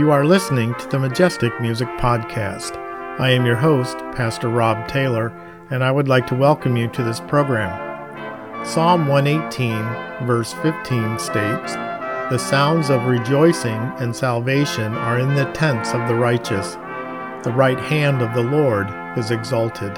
[0.00, 2.74] You are listening to the Majestic Music Podcast.
[3.20, 5.28] I am your host, Pastor Rob Taylor,
[5.68, 8.64] and I would like to welcome you to this program.
[8.64, 11.74] Psalm 118, verse 15 states,
[12.30, 16.76] The sounds of rejoicing and salvation are in the tents of the righteous.
[17.44, 19.94] The right hand of the Lord is exalted.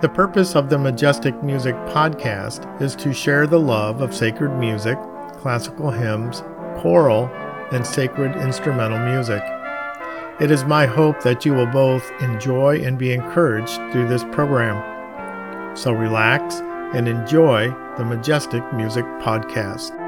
[0.00, 4.96] The purpose of the Majestic Music Podcast is to share the love of sacred music,
[5.42, 6.42] classical hymns,
[6.78, 7.30] choral,
[7.72, 9.42] and sacred instrumental music.
[10.40, 14.76] It is my hope that you will both enjoy and be encouraged through this program.
[15.76, 16.56] So relax
[16.94, 20.01] and enjoy the Majestic Music Podcast.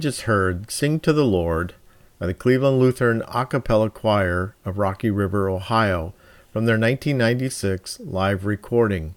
[0.00, 1.74] Just heard Sing to the Lord
[2.20, 6.14] by the Cleveland Lutheran A Cappella Choir of Rocky River, Ohio,
[6.52, 9.16] from their 1996 live recording.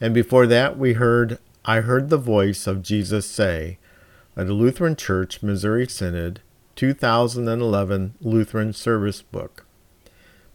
[0.00, 3.78] And before that, we heard I Heard the Voice of Jesus Say
[4.34, 6.40] by the Lutheran Church Missouri Synod
[6.74, 9.64] 2011 Lutheran Service Book.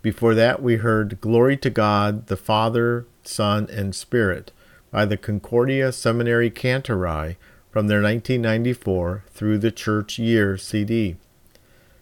[0.02, 4.52] Before that, we heard Glory to God, the Father, Son, and Spirit
[4.92, 7.38] by the Concordia Seminary Kantorei
[7.76, 11.18] from their 1994 Through the Church Year CD.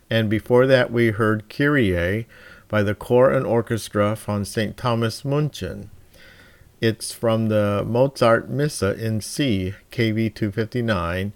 [0.08, 2.27] And before that, we heard Kyrie
[2.68, 4.77] by the Choir and Orchestra from St.
[4.77, 5.88] Thomas München.
[6.80, 11.34] It's from the Mozart Missa in C, KV 259,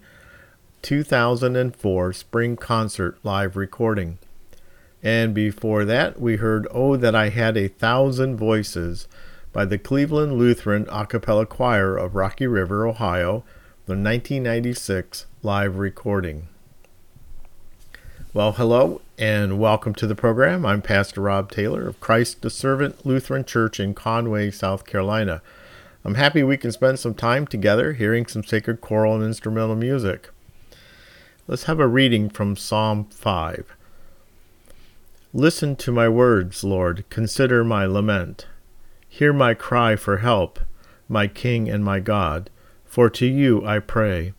[0.83, 4.19] 2004 Spring Concert live recording.
[5.01, 9.07] And before that, we heard Oh That I Had a Thousand Voices
[9.51, 13.43] by the Cleveland Lutheran A Cappella Choir of Rocky River, Ohio,
[13.87, 16.49] the 1996 live recording.
[18.33, 20.65] Well, hello and welcome to the program.
[20.65, 25.41] I'm Pastor Rob Taylor of Christ the Servant Lutheran Church in Conway, South Carolina.
[26.03, 30.31] I'm happy we can spend some time together hearing some sacred choral and instrumental music.
[31.47, 33.73] Let's have a reading from Psalm 5.
[35.33, 37.05] Listen to my words, Lord.
[37.09, 38.47] Consider my lament.
[39.07, 40.59] Hear my cry for help,
[41.07, 42.49] my King and my God
[42.97, 44.33] for to you I pray.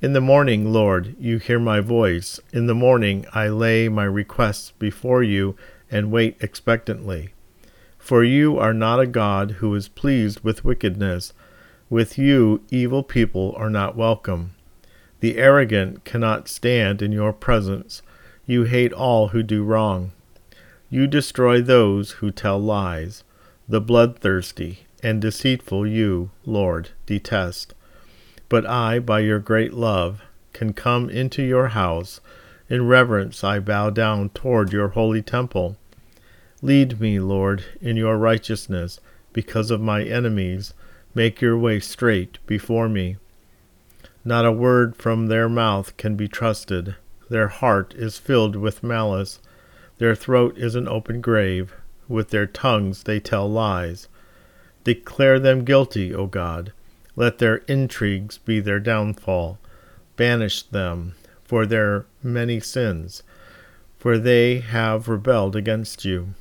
[0.00, 2.38] In the morning, Lord, you hear my voice.
[2.52, 5.56] In the morning I lay my requests before you
[5.90, 7.30] and wait expectantly.
[7.98, 11.32] For you are not a God who is pleased with wickedness.
[11.88, 14.54] With you, evil people are not welcome.
[15.18, 18.02] The arrogant cannot stand in your presence.
[18.46, 20.12] You hate all who do wrong.
[20.90, 23.24] You destroy those who tell lies.
[23.68, 27.74] The bloodthirsty and deceitful you, Lord, detest.
[28.50, 32.20] But I, by your great love, can come into your house.
[32.68, 35.76] In reverence I bow down toward your holy temple.
[36.60, 38.98] Lead me, Lord, in your righteousness,
[39.32, 40.74] because of my enemies.
[41.14, 43.18] Make your way straight before me.
[44.24, 46.96] Not a word from their mouth can be trusted.
[47.28, 49.38] Their heart is filled with malice.
[49.98, 51.72] Their throat is an open grave.
[52.08, 54.08] With their tongues they tell lies.
[54.82, 56.72] Declare them guilty, O God
[57.20, 59.58] let their intrigues be their downfall.
[60.16, 63.22] Banish them for their many sins,
[63.98, 66.32] for they have rebelled against you.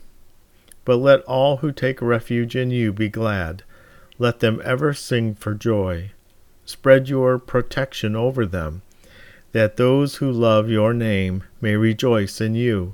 [0.86, 3.64] But let all who take refuge in you be glad.
[4.18, 6.12] Let them ever sing for joy.
[6.64, 8.82] Spread your protection over them,
[9.52, 12.94] that those who love your name may rejoice in you.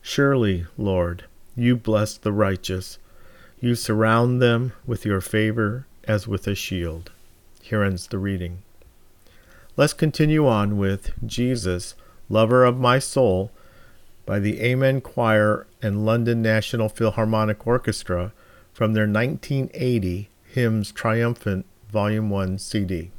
[0.00, 2.96] Surely, Lord, you bless the righteous.
[3.60, 7.12] You surround them with your favor as with a shield.
[7.62, 8.62] Here ends the reading.
[9.76, 11.94] Let's continue on with Jesus,
[12.28, 13.52] Lover of My Soul,
[14.26, 18.32] by the Amen Choir and London National Philharmonic Orchestra
[18.72, 23.10] from their 1980 Hymns Triumphant Volume 1 CD.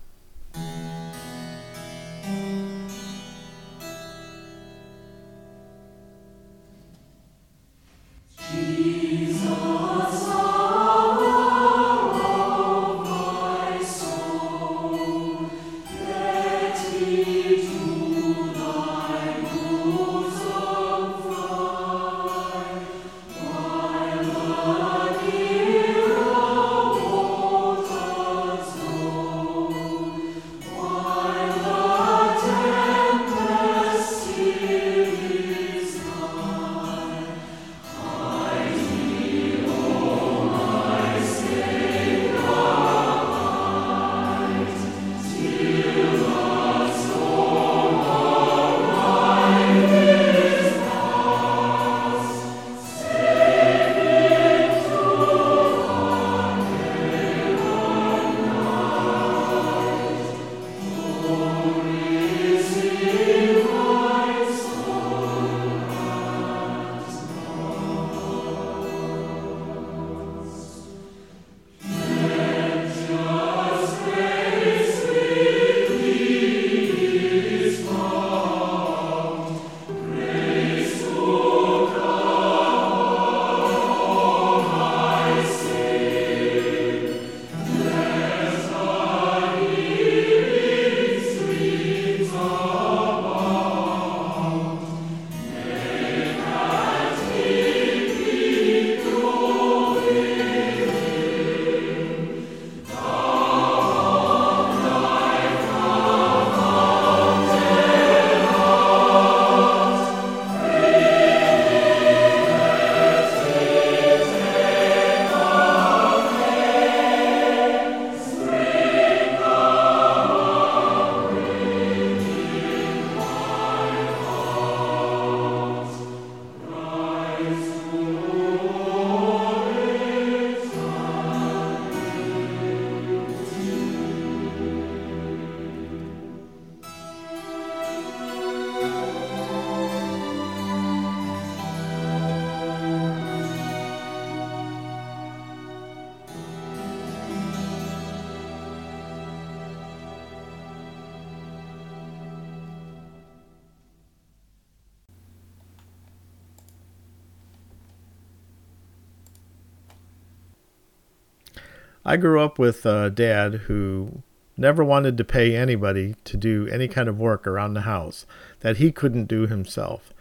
[162.04, 164.24] I grew up with a dad who
[164.58, 168.26] never wanted to pay anybody to do any kind of work around the house
[168.62, 170.14] that he couldn't do himself.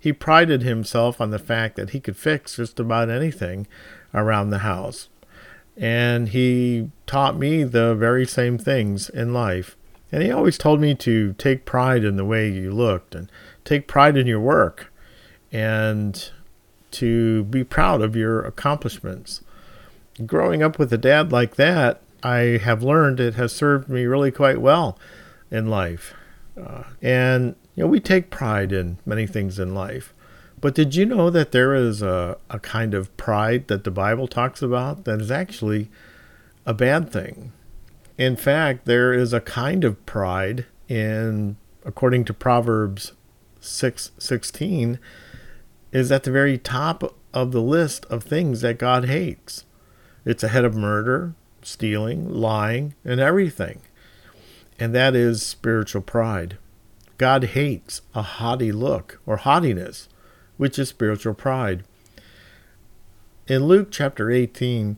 [0.00, 3.66] He prided himself on the fact that he could fix just about anything
[4.14, 5.08] around the house.
[5.76, 9.76] And he taught me the very same things in life.
[10.12, 13.30] And he always told me to take pride in the way you looked and
[13.64, 14.92] take pride in your work
[15.52, 16.30] and
[16.92, 19.42] to be proud of your accomplishments.
[20.24, 24.30] Growing up with a dad like that, I have learned it has served me really
[24.30, 24.98] quite well
[25.50, 26.14] in life.
[26.58, 30.14] Uh, and, you know, we take pride in many things in life.
[30.60, 34.26] But did you know that there is a, a kind of pride that the Bible
[34.26, 35.90] talks about that is actually
[36.64, 37.52] a bad thing?
[38.16, 43.12] In fact, there is a kind of pride in, according to Proverbs
[43.60, 44.98] 6 16,
[45.92, 49.65] is at the very top of the list of things that God hates.
[50.26, 53.80] It's ahead of murder, stealing, lying, and everything.
[54.76, 56.58] And that is spiritual pride.
[57.16, 60.08] God hates a haughty look or haughtiness,
[60.56, 61.84] which is spiritual pride.
[63.46, 64.96] In Luke chapter 18,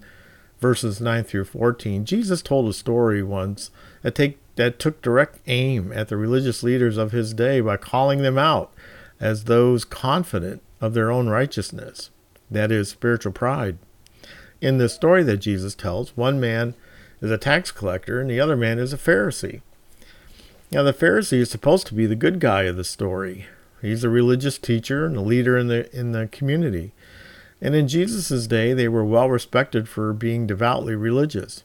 [0.61, 5.93] verses 9 through 14, Jesus told a story once that, take, that took direct aim
[5.93, 8.73] at the religious leaders of his day by calling them out
[9.21, 12.09] as those confident of their own righteousness.
[12.51, 13.77] That is spiritual pride.
[14.61, 16.75] In the story that Jesus tells, one man
[17.21, 19.61] is a tax collector and the other man is a Pharisee.
[20.71, 23.47] Now, the Pharisee is supposed to be the good guy of the story.
[23.81, 26.93] He's a religious teacher and a leader in the, in the community.
[27.61, 31.65] And in Jesus' day, they were well respected for being devoutly religious.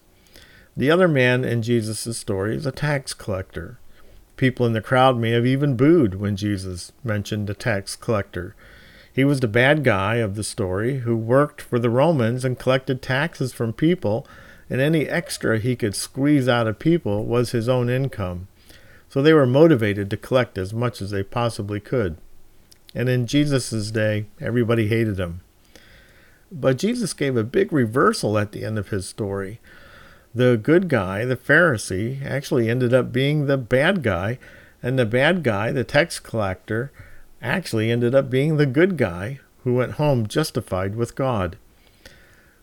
[0.76, 3.78] The other man in Jesus' story is a tax collector.
[4.38, 8.56] People in the crowd may have even booed when Jesus mentioned a tax collector.
[9.14, 13.02] He was the bad guy of the story who worked for the Romans and collected
[13.02, 14.26] taxes from people,
[14.70, 18.48] and any extra he could squeeze out of people was his own income.
[19.08, 22.18] So they were motivated to collect as much as they possibly could.
[22.96, 25.42] And in Jesus' day, everybody hated him.
[26.52, 29.60] But Jesus gave a big reversal at the end of his story.
[30.34, 34.40] The good guy, the Pharisee, actually ended up being the bad guy,
[34.82, 36.92] and the bad guy, the tax collector,
[37.44, 41.58] actually ended up being the good guy who went home justified with God.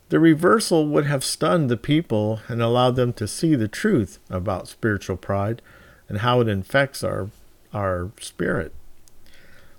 [0.08, 4.66] The reversal would have stunned the people and allowed them to see the truth about
[4.66, 5.62] spiritual pride
[6.08, 7.30] and how it infects our,
[7.72, 8.74] our spirit.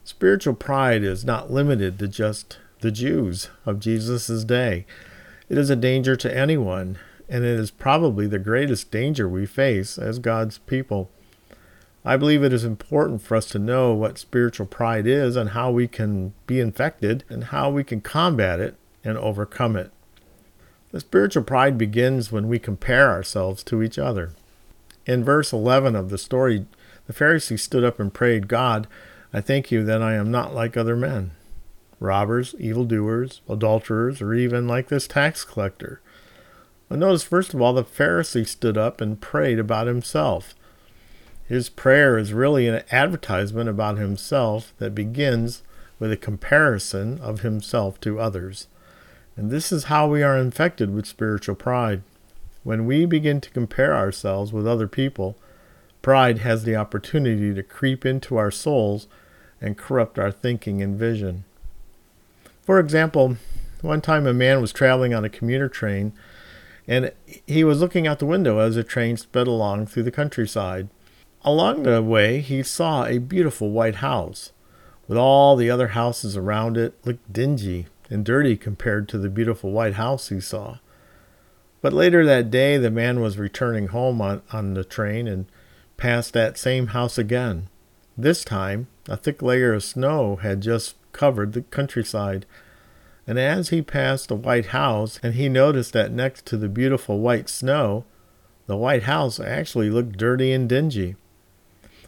[0.05, 4.85] Spiritual pride is not limited to just the Jews of Jesus' day.
[5.49, 9.97] It is a danger to anyone, and it is probably the greatest danger we face
[9.97, 11.11] as God's people.
[12.03, 15.69] I believe it is important for us to know what spiritual pride is and how
[15.69, 19.91] we can be infected and how we can combat it and overcome it.
[20.91, 24.31] The spiritual pride begins when we compare ourselves to each other.
[25.05, 26.65] In verse 11 of the story,
[27.07, 28.87] the Pharisee stood up and prayed, God,
[29.31, 31.31] I thank you that I am not like other men,
[31.99, 36.01] robbers, evildoers, adulterers, or even like this tax collector.
[36.89, 40.55] But notice, first of all, the Pharisee stood up and prayed about himself.
[41.51, 45.63] His prayer is really an advertisement about himself that begins
[45.99, 48.69] with a comparison of himself to others.
[49.35, 52.03] And this is how we are infected with spiritual pride.
[52.63, 55.35] When we begin to compare ourselves with other people,
[56.01, 59.09] pride has the opportunity to creep into our souls
[59.59, 61.43] and corrupt our thinking and vision.
[62.61, 63.35] For example,
[63.81, 66.13] one time a man was traveling on a commuter train
[66.87, 67.11] and
[67.45, 70.87] he was looking out the window as the train sped along through the countryside.
[71.43, 74.51] Along the way, he saw a beautiful white house,
[75.07, 79.71] with all the other houses around it looked dingy and dirty compared to the beautiful
[79.71, 80.77] white house he saw.
[81.81, 85.47] But later that day, the man was returning home on, on the train and
[85.97, 87.69] passed that same house again.
[88.15, 92.45] This time, a thick layer of snow had just covered the countryside.
[93.25, 97.19] And as he passed the white house, and he noticed that next to the beautiful
[97.19, 98.05] white snow,
[98.67, 101.15] the white house actually looked dirty and dingy.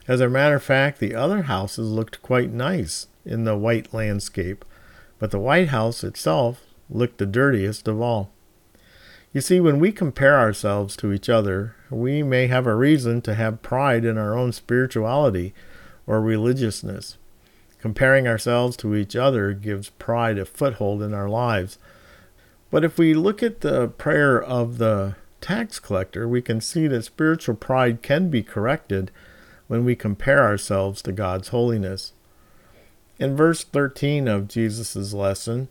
[0.07, 4.65] As a matter of fact, the other houses looked quite nice in the white landscape,
[5.17, 8.29] but the White House itself looked the dirtiest of all.
[9.31, 13.33] You see, when we compare ourselves to each other, we may have a reason to
[13.33, 15.53] have pride in our own spirituality
[16.05, 17.17] or religiousness.
[17.79, 21.77] Comparing ourselves to each other gives pride a foothold in our lives.
[22.69, 27.05] But if we look at the prayer of the tax collector, we can see that
[27.05, 29.11] spiritual pride can be corrected
[29.67, 32.13] when we compare ourselves to God's holiness.
[33.19, 35.67] In verse 13 of Jesus' lesson,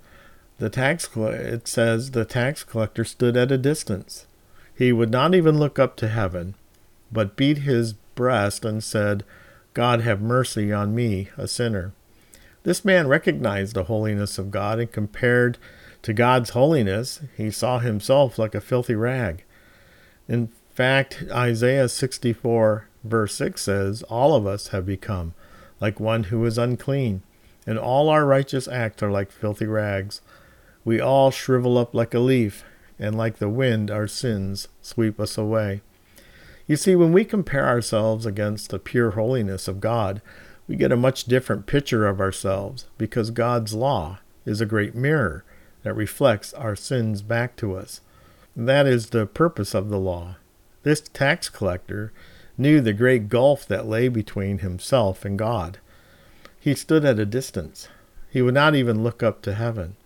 [0.59, 4.27] the tax it says the tax collector stood at a distance.
[4.77, 6.55] He would not even look up to heaven,
[7.11, 9.25] but beat his breast and said,
[9.75, 11.93] God have mercy on me, a sinner.
[12.63, 15.59] This man recognized the holiness of God and compared
[16.03, 19.45] to God's holiness, he saw himself like a filthy rag.
[20.29, 25.35] In fact, Isaiah 64, verse 6 says, All of us have become
[25.81, 27.23] like one who is unclean,
[27.67, 30.21] and all our righteous acts are like filthy rags.
[30.85, 32.65] We all shrivel up like a leaf,
[32.99, 35.81] and like the wind, our sins sweep us away.
[36.69, 40.23] You see, when we compare ourselves against the pure holiness of God,
[40.69, 45.45] we get a much different picture of ourselves because God's law is a great mirror
[45.83, 48.01] that reflects our sins back to us.
[48.55, 50.37] That is the purpose of the law.
[50.85, 52.13] This tax collector
[52.63, 55.79] knew the great gulf that lay between himself and God.
[56.59, 57.89] He stood at a distance.
[58.31, 59.97] He would not even look up to heaven.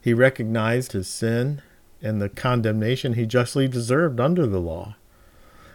[0.00, 1.62] He recognized his sin
[2.02, 4.96] and the condemnation he justly deserved under the law.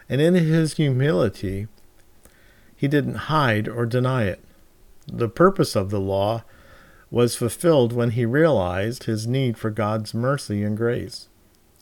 [0.07, 1.67] And in his humility,
[2.75, 4.43] he didn't hide or deny it.
[5.07, 6.43] The purpose of the law
[7.11, 11.27] was fulfilled when he realized his need for God's mercy and grace.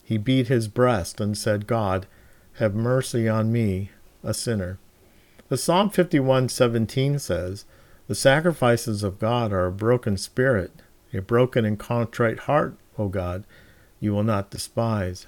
[0.02, 2.06] He beat his breast and said, God,
[2.54, 3.90] have mercy on me,
[4.22, 4.78] a sinner.
[5.48, 7.64] The Psalm 51:17 says,
[8.06, 10.72] "The sacrifices of God are a broken spirit,
[11.12, 13.44] a broken and contrite heart, O God,
[14.00, 15.26] you will not despise."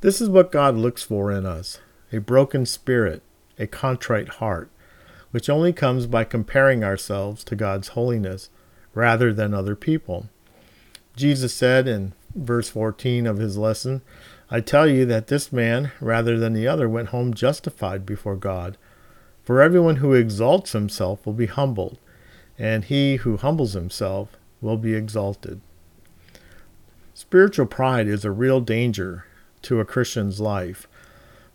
[0.00, 1.78] This is what God looks for in us,
[2.12, 3.22] a broken spirit,
[3.58, 4.68] a contrite heart,
[5.30, 8.50] which only comes by comparing ourselves to God's holiness
[8.94, 10.28] rather than other people.
[11.16, 14.02] Jesus said in verse 14 of his lesson,
[14.50, 18.76] I tell you that this man, rather than the other, went home justified before God.
[19.42, 21.98] For everyone who exalts himself will be humbled,
[22.58, 25.60] and he who humbles himself will be exalted.
[27.14, 29.24] Spiritual pride is a real danger
[29.62, 30.86] to a Christian's life.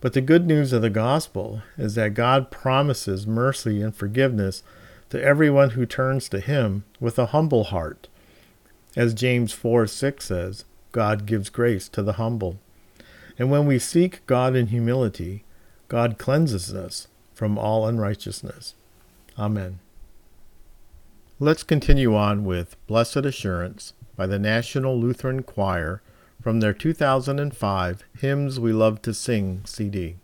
[0.02, 4.64] But the good news of the gospel is that God promises mercy and forgiveness
[5.10, 8.08] to everyone who turns to him with a humble heart.
[8.96, 12.60] As James 4 6 says, God gives grace to the humble.
[13.40, 15.46] And when we seek God in humility,
[15.88, 18.76] God cleanses us from all unrighteousness.
[19.38, 19.80] Amen.
[21.40, 26.02] Let's continue on with Blessed Assurance by the National Lutheran Choir
[26.42, 30.18] from their 2005 Hymns We Love to Sing CD.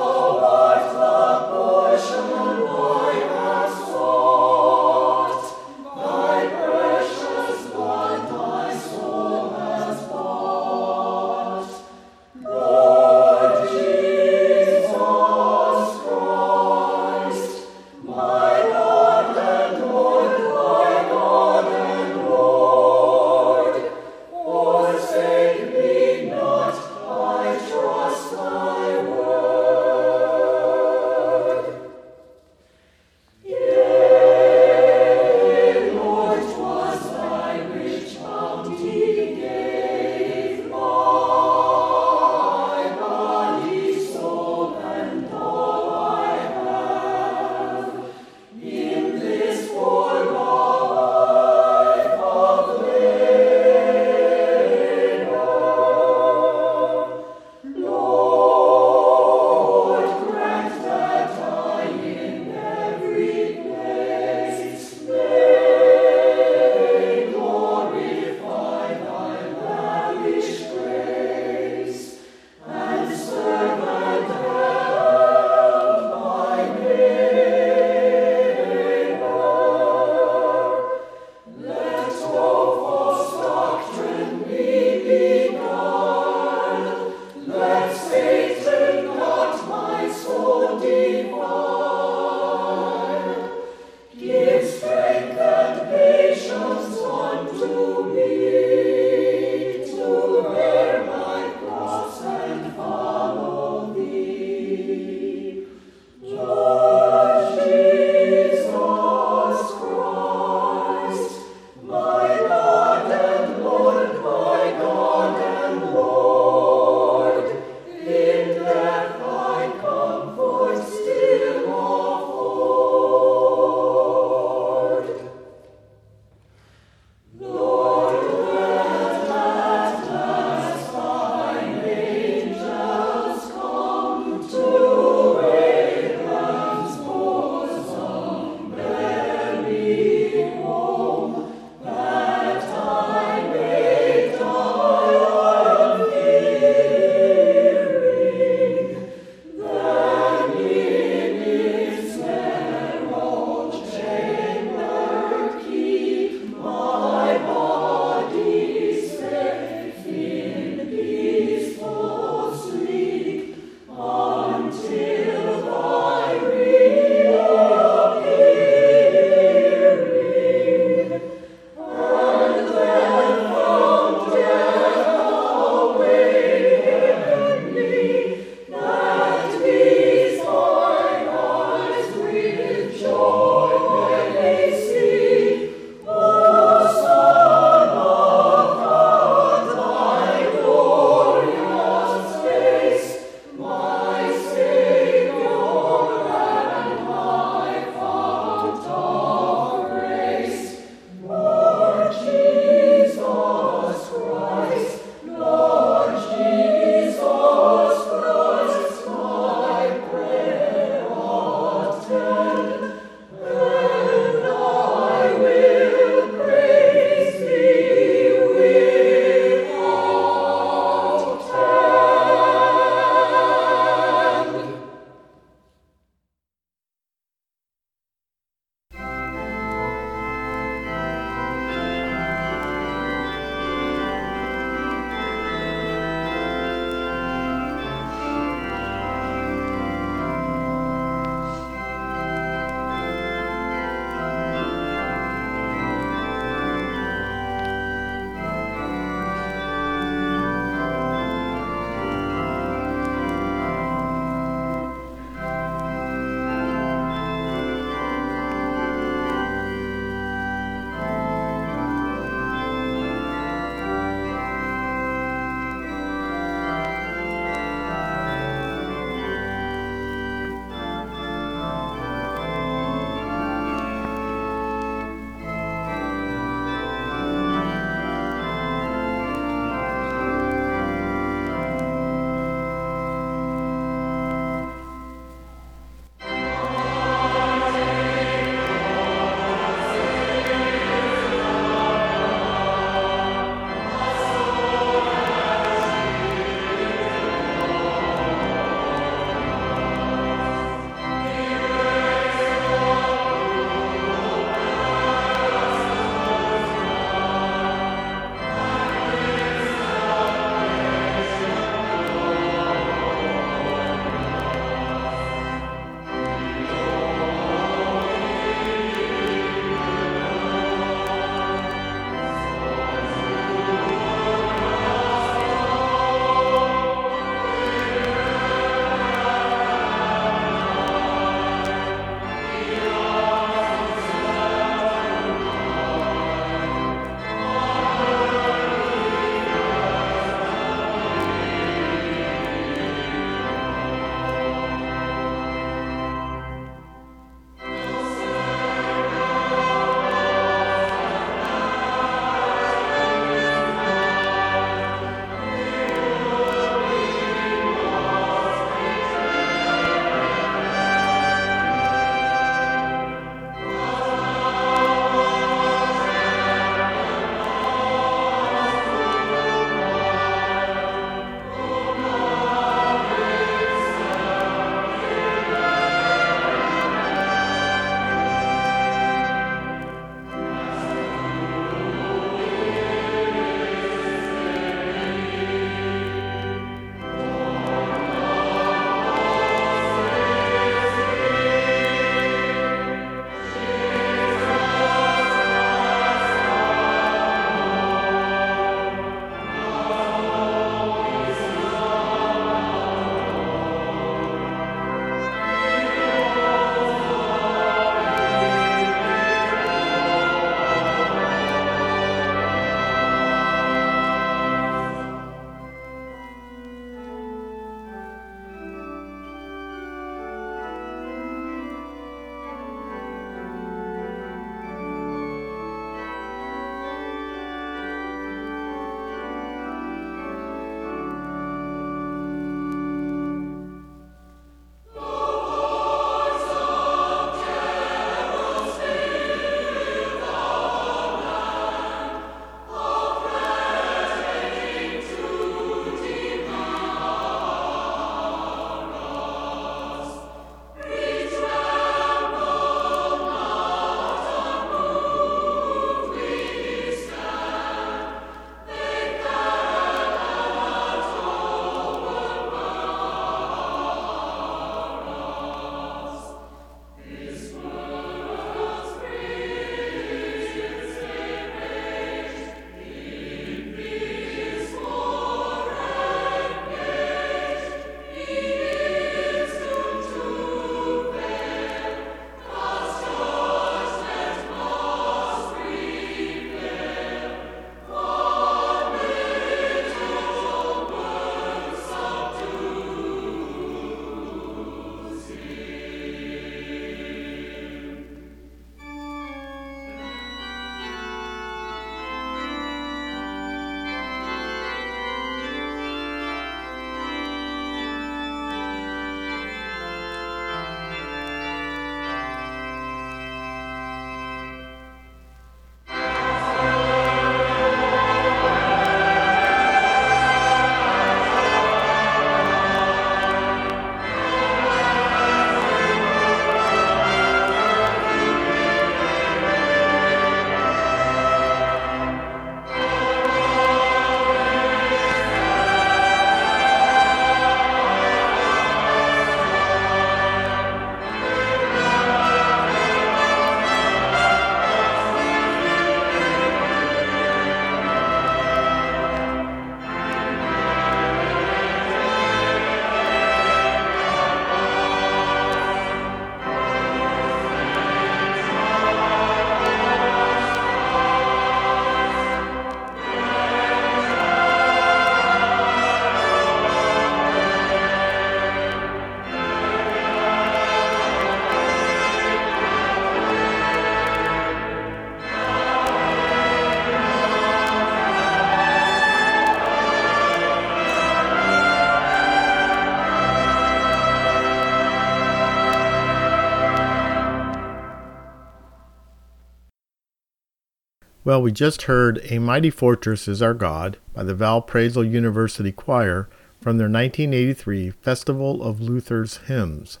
[591.38, 596.28] Well, we just heard A Mighty Fortress is Our God by the Valparaiso University Choir
[596.60, 600.00] from their 1983 Festival of Luther's Hymns.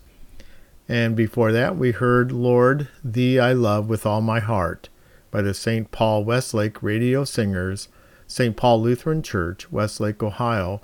[0.88, 4.88] And before that, we heard Lord, Thee I Love with All My Heart
[5.30, 5.92] by the St.
[5.92, 7.86] Paul Westlake Radio Singers,
[8.26, 8.56] St.
[8.56, 10.80] Paul Lutheran Church, Westlake, Ohio,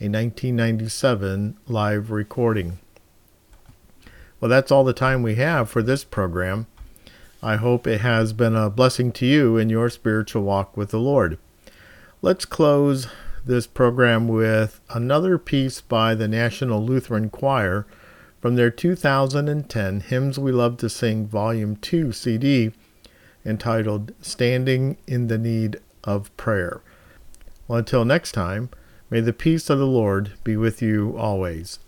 [0.00, 2.78] a 1997 live recording.
[4.40, 6.66] Well, that's all the time we have for this program.
[7.42, 10.98] I hope it has been a blessing to you in your spiritual walk with the
[10.98, 11.38] Lord.
[12.20, 13.06] Let's close
[13.44, 17.86] this program with another piece by the National Lutheran Choir
[18.40, 22.72] from their 2010 Hymns We Love to Sing Volume 2 CD
[23.46, 26.80] entitled Standing in the Need of Prayer.
[27.68, 28.70] Well, until next time,
[29.10, 31.78] may the peace of the Lord be with you always.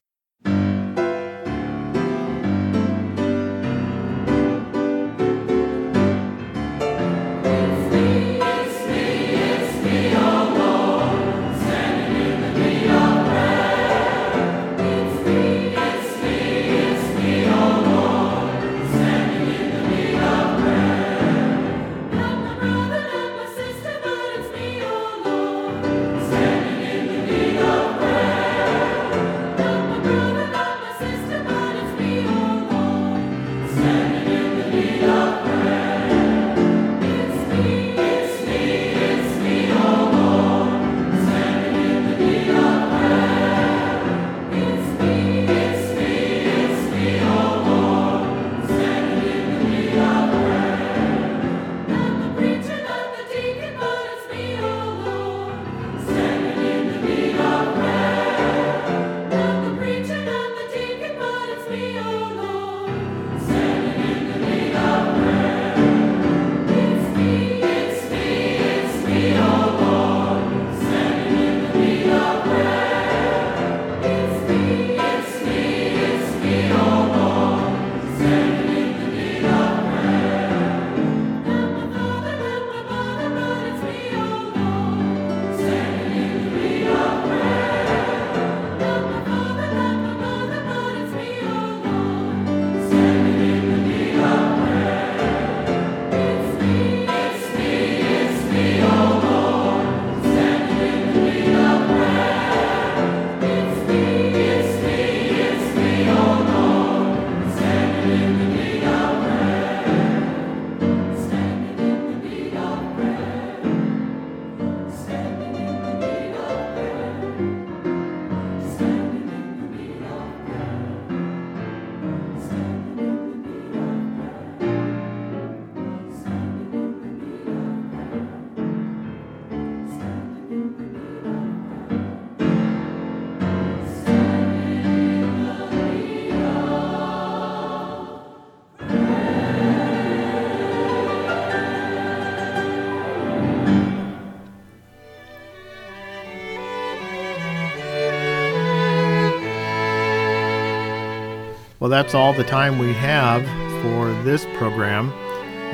[151.80, 153.42] Well, that's all the time we have
[153.82, 155.08] for this program.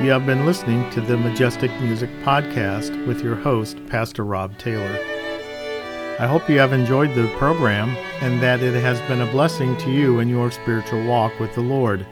[0.05, 5.01] You have been listening to the Majestic Music Podcast with your host, Pastor Rob Taylor.
[6.21, 7.89] I hope you have enjoyed the program
[8.21, 11.61] and that it has been a blessing to you in your spiritual walk with the
[11.61, 12.07] Lord.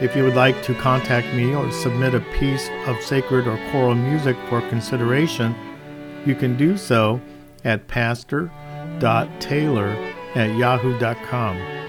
[0.00, 3.94] If you would like to contact me or submit a piece of sacred or choral
[3.94, 5.54] music for consideration,
[6.26, 7.20] you can do so
[7.62, 8.50] at pastor.taylor
[10.34, 11.83] at yahoo.com.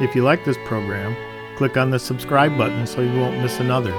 [0.00, 1.16] If you like this program,
[1.56, 3.94] click on the subscribe button so you won't miss another.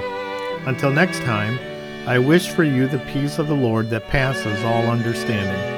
[0.65, 1.57] Until next time,
[2.05, 5.74] I wish for you the peace of the Lord that passes all understanding.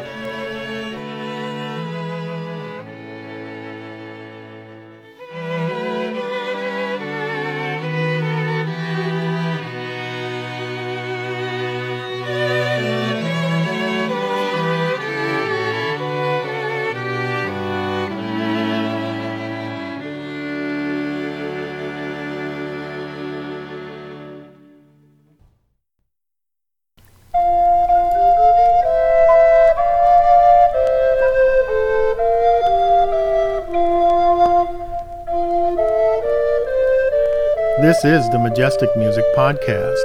[38.04, 39.98] This is the Majestic Music Podcast.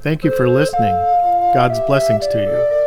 [0.00, 0.94] Thank you for listening.
[1.52, 2.83] God's blessings to you.